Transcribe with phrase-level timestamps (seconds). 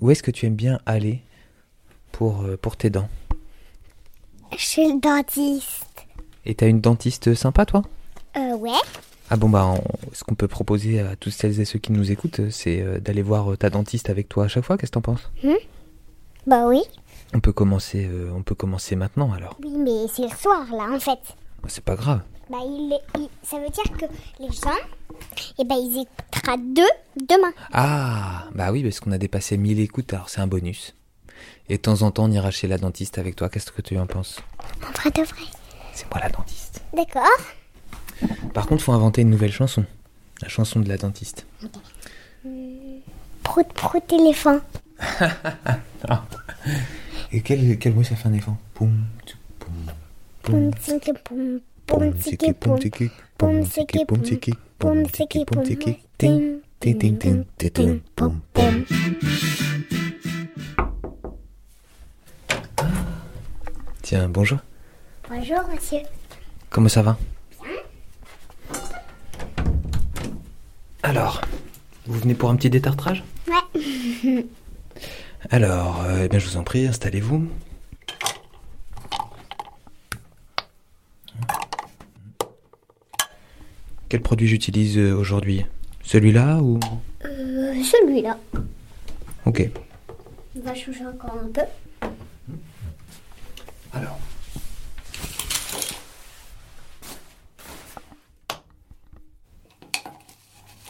[0.00, 1.22] où est-ce que tu aimes bien aller
[2.12, 3.08] pour, euh, pour tes dents?
[4.56, 5.84] Chez le dentiste.
[6.46, 7.82] Et t'as une dentiste sympa, toi?
[8.36, 8.70] Euh, ouais.
[9.30, 9.82] Ah bon, bah, on-
[10.14, 13.20] ce qu'on peut proposer à tous celles et ceux qui nous écoutent, c'est euh, d'aller
[13.22, 14.78] voir euh, ta dentiste avec toi à chaque fois.
[14.78, 15.30] Qu'est-ce que t'en penses?
[16.46, 16.80] Bah oui.
[17.34, 19.58] On peut commencer, euh, on peut commencer maintenant alors.
[19.62, 21.18] Oui, mais c'est le soir, là, en fait.
[21.62, 22.22] Bah, C'est pas grave.
[22.48, 24.06] Bah, il, il- ça veut dire que
[24.40, 24.70] les gens,
[25.58, 27.52] eh ben, ils écoutera deux demain.
[27.72, 30.94] Ah, bah oui, parce qu'on a dépassé 1000 écoutes, alors c'est un bonus.
[31.68, 33.48] Et de temps en temps, on ira chez la dentiste avec toi.
[33.48, 34.40] Qu'est-ce que tu en penses?
[34.86, 35.42] En vrai de vrai.
[35.92, 36.80] C'est moi la dentiste.
[36.94, 37.22] D'accord.
[38.54, 39.84] Par contre, faut inventer une nouvelle chanson.
[40.42, 41.46] La chanson de la dentiste.
[43.42, 44.60] Prout, prout, éléphant.
[47.32, 48.56] Et quel, quel bruit ça fait un éléphant?
[48.74, 49.04] Poum,
[49.58, 49.74] poum,
[50.42, 52.78] Poum, tiki, poum, poum, tiki, poum.
[52.78, 54.22] tiki, Poum, tiki, poum,
[54.78, 55.62] poum, tiki, poum.
[55.64, 58.84] tiki, Ting, ting, ting, ting, ting, ting, poum, poum, poum.
[64.02, 64.58] Tiens, bonjour.
[65.28, 66.00] Bonjour, monsieur.
[66.70, 67.18] Comment ça va?
[71.02, 71.40] Alors,
[72.06, 73.22] vous venez pour un petit détartrage?
[73.74, 74.46] Ouais.
[75.50, 77.48] Alors, euh, eh bien, je vous en prie, installez-vous.
[84.08, 85.66] Quel produit j'utilise euh, aujourd'hui?
[86.02, 86.80] Celui-là ou?
[87.26, 88.38] Euh, celui-là.
[89.44, 89.68] Ok.
[90.56, 91.60] On va changer encore un peu.
[93.92, 94.18] Alors.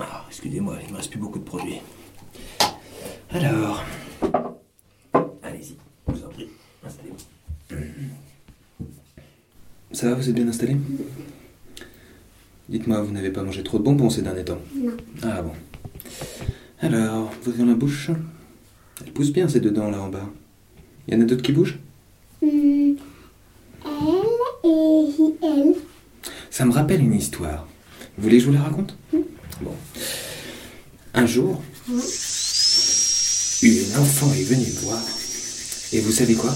[0.00, 1.80] Ah, excusez-moi, il ne me reste plus beaucoup de produits.
[3.30, 3.84] Alors.
[5.42, 5.76] Allez-y,
[6.08, 6.48] je vous en prie,
[6.86, 7.18] installez-vous.
[9.92, 10.76] Ça va, vous êtes bien installé?
[12.72, 14.92] Dites-moi, vous n'avez pas mangé trop de bonbons ces derniers temps Non.
[15.22, 15.52] Ah bon.
[16.80, 18.10] Alors, vous dans la bouche
[19.04, 20.26] Elle pousse bien ces deux dents là en bas.
[21.06, 21.78] Il y en a d'autres qui bougent?
[22.40, 22.94] Hmm,
[23.84, 25.74] Elle et elle.
[26.50, 27.68] Ça me rappelle une histoire.
[28.16, 28.96] Vous voulez que je vous la raconte?
[29.60, 29.74] Bon.
[31.12, 31.96] Un jour, une
[33.98, 35.02] enfant est venue me voir.
[35.92, 36.54] Et vous savez quoi?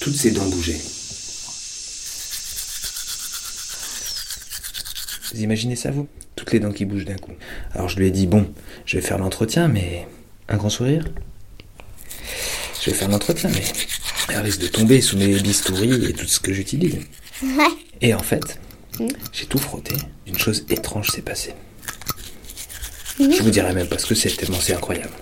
[0.00, 0.80] Toutes ses dents bougeaient.
[5.34, 6.06] Vous imaginez ça, vous?
[6.36, 7.32] Toutes les dents qui bougent d'un coup.
[7.74, 8.48] Alors je lui ai dit, bon,
[8.86, 10.06] je vais faire l'entretien, mais...
[10.48, 11.08] Un grand sourire?
[12.80, 13.64] Je vais faire l'entretien, mais...
[14.28, 17.00] Elle risque de tomber sous mes bistouris et tout ce que j'utilise.
[18.00, 18.60] Et en fait,
[19.32, 19.96] j'ai tout frotté.
[20.28, 21.54] Une chose étrange s'est passée.
[23.18, 25.12] Je vous dirai même pas ce que c'est, tellement c'est incroyable.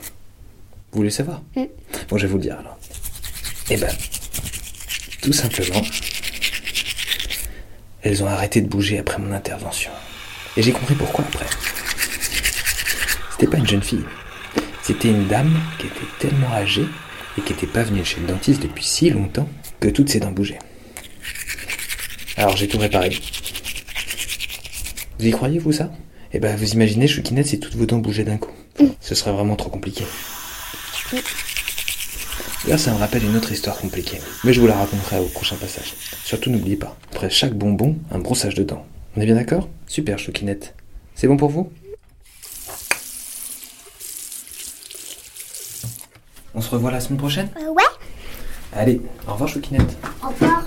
[0.93, 1.41] Vous voulez savoir?
[1.57, 1.65] Mm.
[2.11, 2.79] Bon, je vais vous le dire alors.
[3.71, 3.91] Eh ben,
[5.23, 5.81] tout simplement,
[8.03, 9.91] elles ont arrêté de bouger après mon intervention.
[10.57, 11.47] Et j'ai compris pourquoi après.
[13.33, 14.05] C'était pas une jeune fille.
[14.83, 16.87] C'était une dame qui était tellement âgée
[17.39, 19.49] et qui n'était pas venue chez le dentiste depuis si longtemps
[19.81, 20.59] que toutes ses dents bougeaient.
[22.37, 23.17] Alors j'ai tout réparé.
[25.19, 25.91] Vous y croyez, vous, ça?
[26.33, 28.53] Eh ben, vous imaginez, Choukinette, si toutes vos dents bougeaient d'un coup.
[29.01, 30.05] Ce serait vraiment trop compliqué.
[32.69, 34.21] Là, ça me rappelle une autre histoire compliquée.
[34.45, 35.95] Mais je vous la raconterai au prochain passage.
[36.25, 38.87] Surtout, n'oubliez pas, après chaque bonbon, un brossage de dents.
[39.17, 39.69] On est bien d'accord?
[39.89, 40.75] Super, Choukinette.
[41.17, 41.73] C'est bon pour vous?
[46.55, 47.49] On se revoit la semaine prochaine?
[47.57, 47.83] Euh, ouais.
[48.73, 49.97] Allez, au revoir, Choukinette.
[50.23, 50.63] Au revoir.